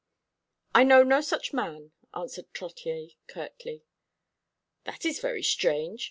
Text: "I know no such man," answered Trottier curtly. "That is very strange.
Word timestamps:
"I 0.73 0.83
know 0.83 1.03
no 1.03 1.21
such 1.21 1.53
man," 1.53 1.91
answered 2.15 2.51
Trottier 2.55 3.09
curtly. 3.27 3.83
"That 4.85 5.05
is 5.05 5.19
very 5.19 5.43
strange. 5.43 5.99